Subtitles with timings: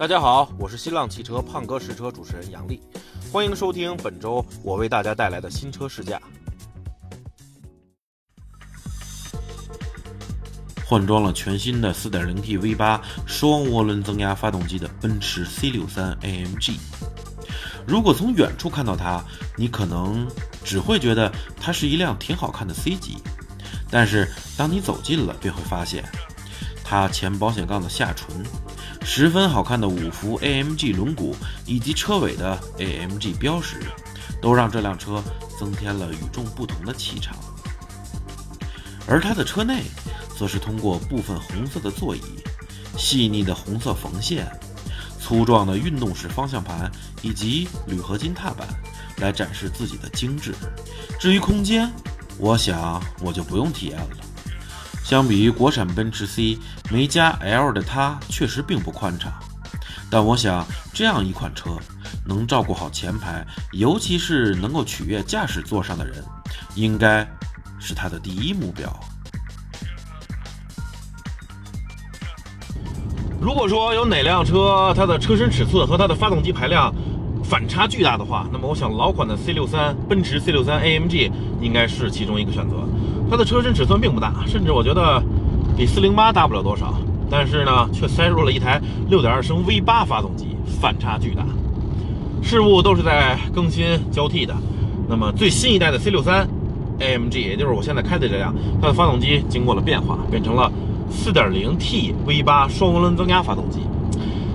[0.00, 2.80] 大家好，我是新浪汽车胖哥试车主持人杨丽，
[3.30, 6.18] 欢迎收听本周我为大家带来的新车试驾。
[10.86, 16.78] 换装了全新的 4.0T V8 双涡轮增压发动机的奔驰 C63 AMG，
[17.86, 19.22] 如果从远处看到它，
[19.54, 20.26] 你可能
[20.64, 21.30] 只会觉得
[21.60, 23.18] 它是一辆挺好看的 C 级，
[23.90, 26.02] 但是当你走近了，便会发现
[26.82, 28.42] 它前保险杠的下唇。
[29.02, 31.34] 十分好看的五幅 AMG 轮毂
[31.66, 33.76] 以及车尾的 AMG 标识，
[34.40, 35.22] 都让这辆车
[35.58, 37.36] 增添了与众不同的气场。
[39.06, 39.82] 而它的车内，
[40.38, 42.22] 则是通过部分红色的座椅、
[42.96, 44.46] 细腻的红色缝线、
[45.18, 48.68] 粗壮的运动式方向盘以及铝合金踏板，
[49.16, 50.54] 来展示自己的精致。
[51.18, 51.90] 至于空间，
[52.38, 54.16] 我想我就不用体验了。
[55.02, 56.58] 相比于国产奔驰 C，
[56.90, 59.32] 没加 L 的它确实并不宽敞，
[60.08, 61.70] 但我想这样一款车
[62.24, 66.24] 能照顾好前排，尤其是能够取悦驾驶座上的人，
[66.76, 67.26] 应该
[67.80, 68.88] 是它的第一目标。
[73.40, 76.94] 如果说有哪辆车它的车身尺寸和它的发动机排量
[77.42, 82.86] 反差巨大的话，那么我想老款的 C63 奔驰 C63 AMG 应该是其中一个选择。
[83.30, 85.22] 它的车身尺寸并不大，甚至我觉得
[85.76, 86.92] 比408大不了多少，
[87.30, 90.48] 但是呢，却塞入了一台6.2升 V8 发动机，
[90.80, 91.44] 反差巨大。
[92.42, 94.54] 事物都是在更新交替的。
[95.08, 96.44] 那么最新一代的 C63
[96.98, 100.70] AMG，也就是我现在开的这辆，它的发动机经过了变化，变成了
[101.12, 103.80] 4.0T V8 双涡轮增压发动机，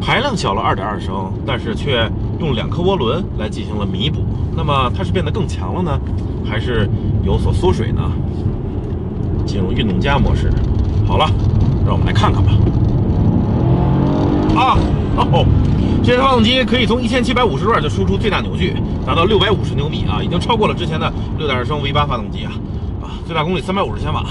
[0.00, 4.24] 排量小了2.2升，但是却用两颗涡轮来进行了弥补。
[4.58, 6.00] 那么它是变得更强了呢，
[6.44, 6.90] 还是
[7.22, 8.02] 有所缩水呢？
[9.46, 10.50] 进入运动加模式，
[11.06, 11.30] 好了，
[11.86, 12.50] 让我们来看看吧。
[14.56, 14.76] 啊
[15.16, 15.46] 哦，
[16.02, 18.74] 这台发动机可以从一千七百五十转就输出最大扭矩，
[19.06, 22.50] 达到六百五十牛米啊，已经超过了之前的六点二升 V 八发动机啊
[23.00, 24.24] 啊，最大功率三百五十千瓦。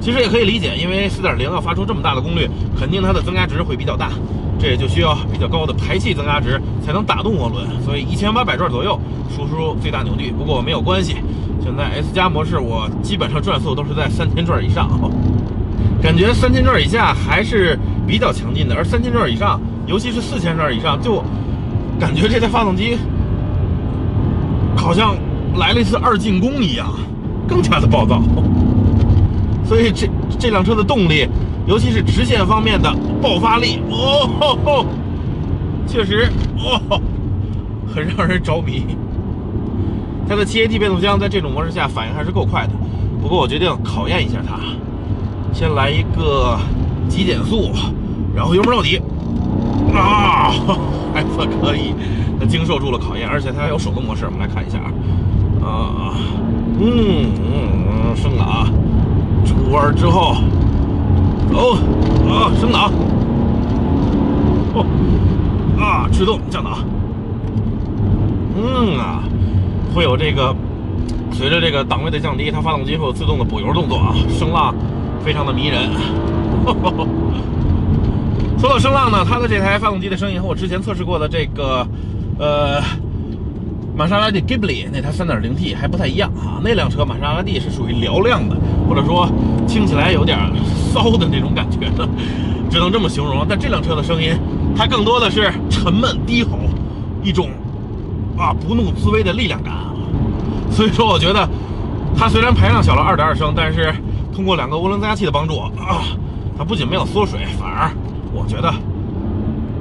[0.00, 2.46] 其实也可以理解，因为四点零要发出这么大的功率，
[2.78, 4.10] 肯定它的增压值会比较大，
[4.58, 10.30] 这也就需要比较高的排气增压值才能打动涡轮，所以一千八百转左右输出最大扭矩。
[10.30, 11.16] 不过没有关系。
[11.62, 14.88] 现在 S 加模式，我基本上转速都是在三千转以上，
[16.00, 21.20] 感觉三千转以下还是比较强劲的，而三千转以上，尤其是四千转以上，就
[21.98, 22.96] 感觉这台发动机
[24.76, 25.16] 好像
[25.56, 26.88] 来了一次二进攻一样，
[27.48, 28.22] 更加的暴躁。
[29.64, 31.26] 所以这这辆车的动力，
[31.66, 34.86] 尤其是直线方面的爆发力，哦，
[35.86, 36.28] 确实
[36.58, 37.00] 哦，
[37.92, 38.84] 很让人着迷。
[40.28, 42.72] 它的七 AT 变速箱在这种模式下反应还是够快的，
[43.20, 44.58] 不过我决定考验一下它，
[45.52, 46.56] 先来一个
[47.08, 47.70] 急减速，
[48.34, 49.00] 然后油门到底，
[49.94, 50.52] 啊，
[51.14, 51.94] 还算可以，
[52.38, 54.78] 它经受住了考验，而且它还有手动模式，我们来看一下。
[55.64, 56.14] 啊，啊，
[56.78, 58.70] 嗯嗯嗯，升了啊，
[59.44, 60.36] 出弯之后，
[61.56, 61.78] 哦，
[62.28, 62.92] 啊，升档，
[64.74, 64.84] 哦，
[65.80, 66.78] 啊，制动降档，
[68.54, 69.22] 嗯啊。
[69.94, 70.54] 会有这个，
[71.32, 74.74] 随着这个档位的降低，它发动机会有自动的补油动作啊，声浪
[75.24, 75.88] 非常的迷人。
[78.60, 81.86] 说到声浪呢，它的这台发动机的声音和我之前测试过的这个，
[82.38, 82.78] 呃，
[83.96, 86.60] 玛莎拉蒂 Ghibli 那台 3.0T 还不太一样啊。
[86.62, 88.54] 那辆车玛莎拉蒂是属于嘹亮的，
[88.86, 89.26] 或者说
[89.66, 90.38] 听起来有点
[90.92, 91.90] 骚的那种感觉，
[92.70, 93.46] 只能这么形容。
[93.48, 94.34] 但这辆车的声音，
[94.76, 96.58] 它更多的是沉闷低吼，
[97.22, 97.48] 一种。
[98.36, 99.72] 啊，不怒自威的力量感！
[100.70, 101.48] 所以说，我觉得
[102.14, 103.90] 它虽然排量小了二点二升，但是
[104.30, 106.04] 通过两个涡轮增压器的帮助啊，
[106.58, 107.90] 它不仅没有缩水，反而
[108.34, 108.70] 我觉得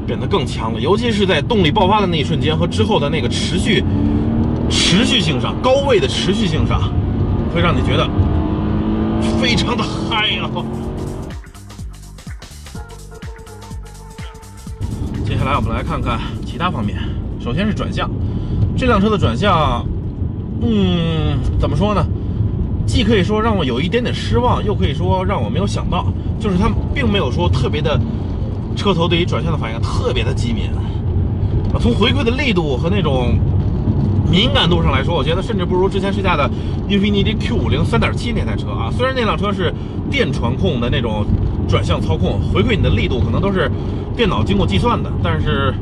[0.05, 0.79] 变得更强了。
[0.79, 3.83] 尤其是在动力爆发的那一瞬间和之后的那个持续
[4.69, 6.91] 持续性上，高位的持续性上，
[7.53, 8.07] 会让你觉得
[9.41, 10.49] 非常的嗨呀！
[15.25, 16.97] 接下来我们来看看其他方面，
[17.39, 18.09] 首先是转向。
[18.77, 19.85] 这辆车的转向，
[20.61, 22.05] 嗯，怎么说呢？
[22.85, 26.05] 既可以说让我有一点点失望，又可以说让我没有想到，
[26.39, 27.99] 就是它并没有说特别的
[28.75, 30.69] 车头对于转向的反应特别的机敏。
[31.79, 33.37] 从回馈的力度和那种
[34.29, 36.49] 敏感度上来说，我觉得甚至不如之前试驾的
[36.87, 38.89] Infiniti Q50 3.7那台车啊。
[38.91, 39.73] 虽然那辆车是
[40.09, 41.25] 电传控的那种
[41.67, 43.71] 转向操控，回馈你的力度可能都是
[44.15, 45.73] 电脑经过计算的，但是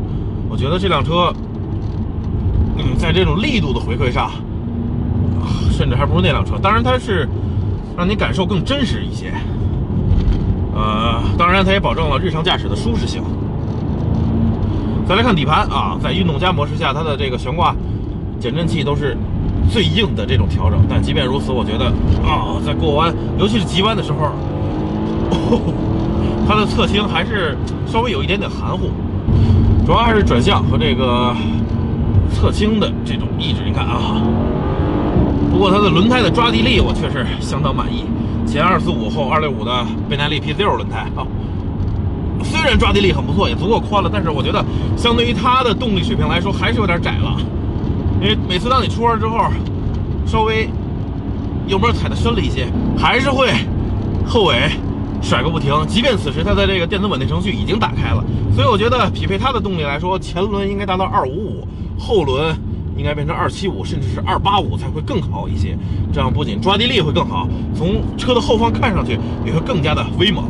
[0.50, 1.34] 我觉得这辆车。
[2.75, 4.31] 嗯，在这种力度的回馈上，
[5.69, 6.57] 甚至还不如那辆车。
[6.60, 7.30] 当然，它是
[7.96, 9.31] 让你感受更真实一些。
[10.75, 13.22] 呃，当然，它也保证了日常驾驶的舒适性。
[15.08, 17.75] 再来看底盘啊，在运动加模式下，它的这个悬挂
[18.40, 19.18] 减震器都是
[19.70, 20.80] 最硬的这种调整。
[20.90, 21.86] 但即便如此，我觉得
[22.25, 24.31] 啊，在过弯，尤其是急弯的时候，
[26.48, 28.90] 它的侧倾还是稍微有一点点含糊。
[29.86, 31.36] 主要还是转向和这个
[32.31, 33.60] 侧倾的这种抑制。
[33.66, 34.22] 你看啊，
[35.52, 38.06] 不过它的轮胎的抓地力我确实相当满意，
[38.53, 41.25] 前二四五后二六五的倍耐力 P 六轮胎啊。
[42.44, 44.63] 虽然抓地力很不错，也足够宽了，但是我觉得
[44.95, 47.35] 相对于它的动力水平来说，还是有点窄了。
[48.21, 49.39] 因为每次当你出弯之后，
[50.27, 50.69] 稍微
[51.65, 53.51] 油门踩的深了一些，还是会
[54.23, 54.69] 后尾
[55.19, 55.73] 甩个不停。
[55.88, 58.23] 即便此时它的这个电子稳定程序已经打开了，
[58.53, 61.67] 所以我觉得匹配它的动力来说，前轮应该达到二五五，
[61.97, 62.55] 后轮
[62.98, 65.78] 应该变成二七五，甚至是二八五才会更好一些。
[66.12, 70.44] 这样不仅抓地力会更好，从车的后方看上去也会更加的威猛。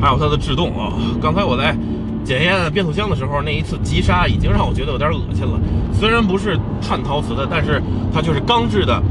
[0.00, 0.92] 还有它的制动啊！
[1.22, 1.74] 刚才我在
[2.22, 5.58] 检验变速箱的时候，那一次急刹已经让我觉得有点恶心了。
[5.90, 7.82] 虽然不是碳陶瓷的，但是
[8.12, 9.02] 它就是钢制的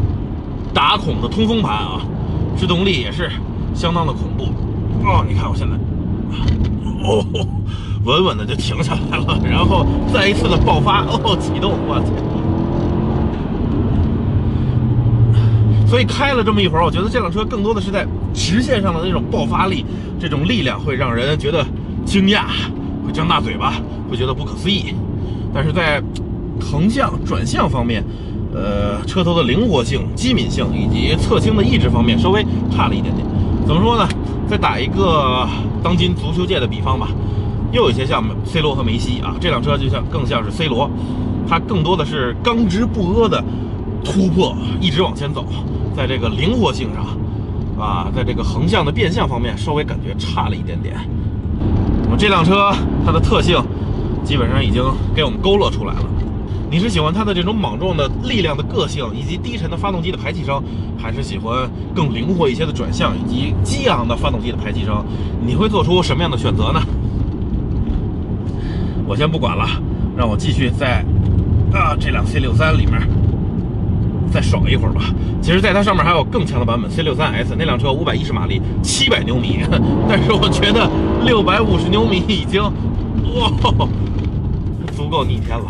[0.73, 2.01] 打孔的通风盘啊，
[2.55, 3.31] 制动力也是
[3.73, 4.43] 相当的恐怖
[5.03, 5.25] 哦。
[5.27, 5.75] 你看我现在，
[7.03, 7.25] 哦，
[8.05, 12.13] 稳稳的就停下来了， 然后再一次的爆发 哦，启动，我天！
[15.87, 19.85] 所以开了这么一会儿，我觉得这辆车更多的是在直线上的那种爆发力，
[20.19, 21.65] 这种力量会让人觉得
[22.05, 22.43] 惊讶，
[23.05, 23.73] 会张大嘴巴，
[24.09, 24.93] 会觉得不可思议。
[25.53, 26.01] 但是在
[26.59, 28.03] 横向转向方面，
[28.53, 33.25] 呃，车头的灵活性、机敏性以及侧倾的抑制方面稍微差了一点点。
[33.65, 34.07] 怎么说呢？
[34.47, 35.47] 再打一个
[35.81, 37.07] 当今足球界的比方吧，
[37.75, 40.89] 又有些像 C 罗和梅西啊，这辆车就像更像是 C 罗，
[41.45, 43.43] 它更多的是刚直不阿的。
[44.01, 45.43] 突破一直往前走，
[45.95, 50.95] 在这个灵活性上，啊，在这个横向的变向方面稍微感觉差了一点点。
[52.03, 52.71] 那么这辆车
[53.03, 53.59] 它的特性
[54.23, 54.83] 基本上已经
[55.15, 56.05] 给我们勾勒出来了。
[56.69, 60.61] 你是喜欢它的这种莽撞的力量的个性，以及低沉的发动机的排气声，
[60.99, 65.03] 还是喜欢更灵活一些的转向以及激昂的发动机的排气声？
[65.43, 66.79] 你会做出什么样的选择呢？
[69.07, 69.67] 我先不管了，
[70.17, 71.05] 让我继续在
[71.73, 73.01] 啊这辆 C 六三里面。
[74.33, 75.01] 再爽一会儿吧。
[75.41, 79.63] 其实，在它上面还有更强的版本，C63S 那辆车五百一十马力，七百牛米。
[80.09, 80.89] 但是我觉得
[81.23, 83.49] 六百五十牛米已经，哇，
[84.93, 85.65] 足够逆天了。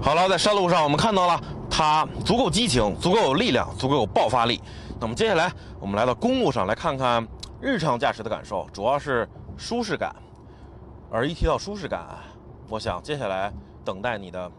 [0.00, 4.62] 好了，在山路上我们看到了它足够激情，足够有力量，足够有爆发力。
[4.98, 7.26] 那么接下来我们来到公路上来看看
[7.60, 10.14] 日常驾驶的感受，主要是舒适感。
[11.10, 12.06] 而一提到舒适感，
[12.68, 13.52] 我想接下来
[13.84, 14.50] 等待你的。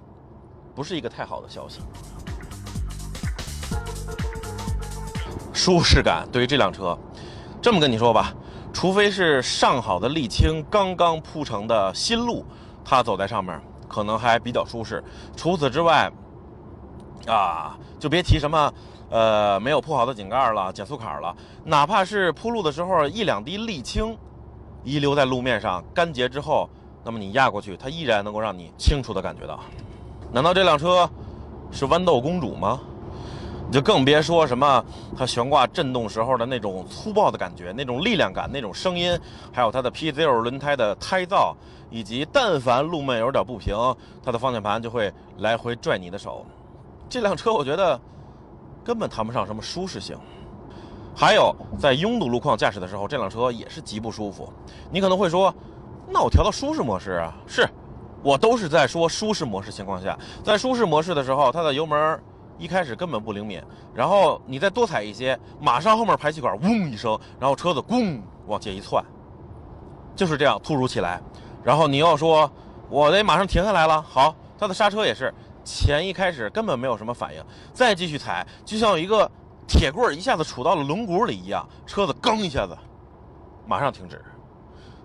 [0.75, 1.81] 不是一个太好的消息。
[5.51, 6.95] 舒适感对于这辆车，
[7.59, 8.31] 这么跟你说吧，
[8.71, 12.45] 除非是上好的沥青刚刚铺成的新路，
[12.85, 15.03] 它走在上面可能还比较舒适。
[15.35, 16.11] 除此之外，
[17.25, 18.71] 啊，就别提什么
[19.09, 21.35] 呃没有铺好的井盖了、减速坎了，
[21.65, 24.15] 哪怕是铺路的时候一两滴沥青
[24.88, 26.69] 遗留在路面上干结之后，
[27.04, 29.60] 那么你压过去，它依然能够让你清楚的感觉到。
[30.31, 31.10] 难道这辆车
[31.69, 32.80] 是豌豆公主吗？
[33.68, 34.81] 你就更别说什么
[35.18, 39.19] 它悬挂震动时候的那种粗暴的感觉、那种力量感、那种声音，
[39.51, 41.54] 还有它的 P Zero 轮胎的胎噪，
[41.90, 43.76] 以及但凡路面有点不平，
[44.23, 46.45] 它的方向盘就会来回拽你的手。
[47.09, 48.00] 这辆车我觉得
[48.85, 50.18] 根本谈不上什么舒适性。
[51.19, 54.54] 还有在拥堵路况驾驶的时候，这辆车也是极不舒服。
[54.92, 55.52] 你可能会说，
[56.07, 57.36] 那我调到舒适模式啊？
[57.47, 57.68] 是。
[58.24, 62.21] 我都是在说舒适模式情况下，在舒适模式的时候，它的油门
[62.59, 63.59] 一开始根本不灵敏，
[63.95, 69.04] 然后你再多踩一些，马上后面排气管嗡一声，然后车子咣往前一窜，
[70.16, 71.19] 就是这样突如其来。
[71.64, 72.52] 然后你要说
[72.90, 75.33] 我得马上停下来了，好，它的刹车也是
[75.64, 77.44] 前一开始根本没有什么反应，
[77.74, 79.30] 再继续踩，就像有一个
[79.68, 82.76] 铁棍一下子杵到了轮毂里一样，车子刚一下子
[83.68, 84.24] 马上停止。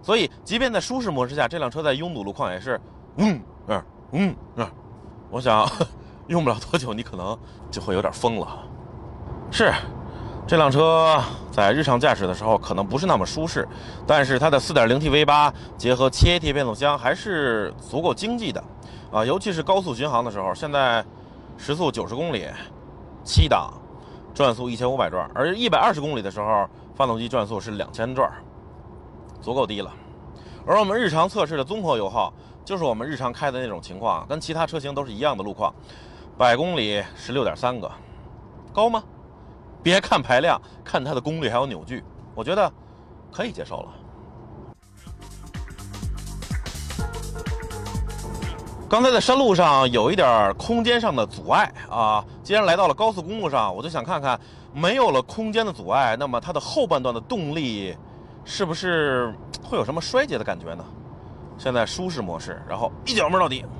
[0.02, 2.80] 所以，即便在舒适模式下，这辆车在拥堵路况也是。
[3.16, 4.68] 嗯，嗯，嗯，嗯，
[5.30, 5.68] 我想
[6.28, 7.38] 用不了多久，你可能
[7.70, 8.66] 就会有点疯了。
[9.50, 9.72] 是，
[10.46, 13.68] 这辆车在日常驾驶的时候可能不是那么舒适，
[14.06, 18.62] 但是它的 4.0T V8 结合七 AT 变速箱还是足够经济的
[19.12, 20.54] 啊，尤其是高速巡航的时候。
[20.54, 21.04] 现在
[21.56, 22.48] 时速九十公里，
[23.22, 23.72] 七档，
[24.34, 28.30] 转速一千五百转，而一百二十公里的时候，发动机转速是两千转，
[29.40, 29.92] 足够低了。
[30.66, 32.32] 而我们日常测试的综合油耗。
[32.64, 35.74] 就是我们日常开的那种情况，跟其他车型都是一样的路况，
[36.38, 37.90] 百公里十六点三个，
[38.72, 39.02] 高吗？
[39.82, 42.04] 别看排量，看它的功率还有扭矩，
[42.36, 42.72] 我觉得
[43.32, 43.88] 可以接受了。
[48.92, 54.38] 刚才在山路上有一点空间上的阻碍啊，既然来到了高速公路上，我就想看看，
[54.74, 57.96] 没有了空间的阻碍，那么它的后半段的动力
[58.44, 60.84] 是不是会有什么衰竭的感觉呢？
[61.56, 63.64] 现在舒适模式，然后一脚门到底。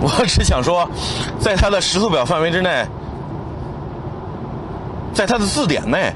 [0.00, 0.88] 我只想说，
[1.40, 2.86] 在它的时速表范围之内，
[5.12, 6.12] 在它的字典内，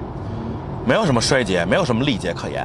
[0.87, 2.65] 没有什么衰竭，没有什么力竭可言。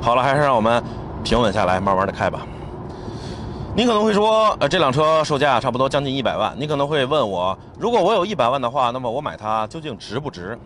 [0.00, 0.82] 好了，还是让我们
[1.22, 2.46] 平稳下来，慢慢的开吧。
[3.76, 6.52] 你可能会说，呃，这辆车售价差不多将近一百万。
[6.58, 10.58] 你可能会问我，如果我有一百万的话，那么我买它究竟值不值？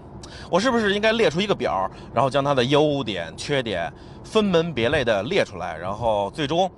[0.50, 3.92] 我是不是应该列出一个表，然后将它的优点、缺点
[4.24, 6.68] 分门别类的列出来，然后最终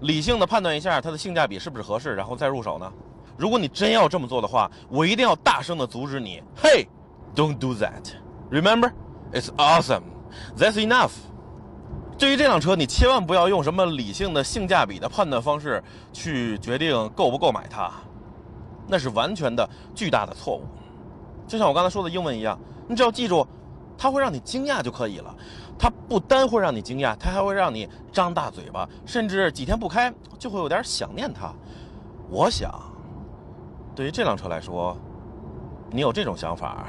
[0.00, 2.92] 理性的判断一下它的性价比是不是合适，然后再入手呢？
[3.36, 6.42] 如果你真要这么做的话，我一定要大声的阻止你。
[6.60, 8.12] Hey，don't do that.
[8.50, 8.90] Remember,
[9.32, 10.02] it's awesome.
[10.58, 11.12] That's enough.
[12.20, 17.90] 对于这辆车，你千万不要用什么理性的性价比的判断方式去决定购不购买它，
[18.86, 20.64] 那是完全的巨大的错误。
[21.48, 23.46] 就像我刚才说的英文一样，你只要记住，
[23.96, 25.34] 它会让你惊讶就可以了。
[25.78, 31.50] 它不单会让你惊讶，它还会让你张大嘴巴，甚至几天不开就会有点想念它。
[32.28, 32.70] 我想，
[33.96, 34.94] 对于这辆车来说，
[35.90, 36.86] 你有这种想法，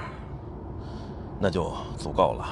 [1.39, 2.45] 那就足够了。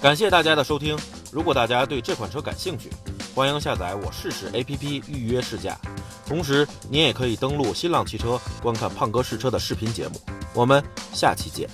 [0.00, 0.98] 感谢大家的收听。
[1.30, 2.90] 如果大家对这款车感兴趣，
[3.34, 5.78] 欢迎下载我试试 APP 预约试驾。
[6.26, 10.14] 同时，您也可以登录新浪汽车观看胖哥试车的视频节目。
[10.54, 11.68] 我们下期见。